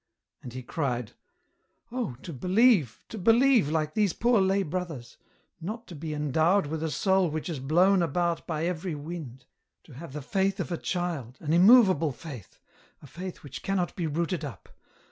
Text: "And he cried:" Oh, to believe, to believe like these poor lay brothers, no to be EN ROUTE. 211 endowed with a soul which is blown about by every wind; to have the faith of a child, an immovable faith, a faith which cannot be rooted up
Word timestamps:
"And 0.41 0.53
he 0.53 0.63
cried:" 0.63 1.11
Oh, 1.91 2.15
to 2.23 2.33
believe, 2.33 3.03
to 3.09 3.19
believe 3.19 3.69
like 3.69 3.93
these 3.93 4.13
poor 4.13 4.41
lay 4.41 4.63
brothers, 4.63 5.17
no 5.59 5.83
to 5.85 5.93
be 5.93 6.15
EN 6.15 6.29
ROUTE. 6.29 6.33
211 6.33 6.55
endowed 6.55 6.71
with 6.71 6.81
a 6.81 6.89
soul 6.89 7.29
which 7.29 7.47
is 7.47 7.59
blown 7.59 8.01
about 8.01 8.47
by 8.47 8.65
every 8.65 8.95
wind; 8.95 9.45
to 9.83 9.91
have 9.93 10.13
the 10.13 10.23
faith 10.23 10.59
of 10.59 10.71
a 10.71 10.77
child, 10.79 11.37
an 11.39 11.53
immovable 11.53 12.11
faith, 12.11 12.57
a 13.03 13.05
faith 13.05 13.43
which 13.43 13.61
cannot 13.61 13.95
be 13.95 14.07
rooted 14.07 14.43
up 14.43 14.69